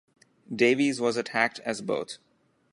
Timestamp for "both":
1.81-2.17